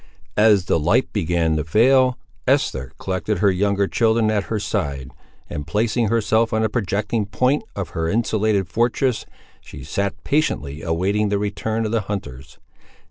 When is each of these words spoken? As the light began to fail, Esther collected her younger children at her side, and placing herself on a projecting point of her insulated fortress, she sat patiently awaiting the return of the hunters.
As 0.39 0.65
the 0.65 0.79
light 0.79 1.13
began 1.13 1.57
to 1.57 1.63
fail, 1.63 2.17
Esther 2.47 2.91
collected 2.97 3.37
her 3.37 3.51
younger 3.51 3.87
children 3.87 4.31
at 4.31 4.45
her 4.45 4.59
side, 4.59 5.11
and 5.47 5.67
placing 5.67 6.07
herself 6.07 6.53
on 6.53 6.63
a 6.63 6.69
projecting 6.69 7.27
point 7.27 7.63
of 7.75 7.89
her 7.89 8.09
insulated 8.09 8.67
fortress, 8.67 9.27
she 9.61 9.83
sat 9.83 10.15
patiently 10.23 10.81
awaiting 10.81 11.29
the 11.29 11.37
return 11.37 11.85
of 11.85 11.91
the 11.91 12.01
hunters. 12.01 12.57